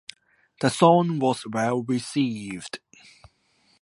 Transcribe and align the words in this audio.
The 0.61 0.69
song 0.71 1.19
was 1.19 1.45
well 1.45 1.83
received. 1.83 2.79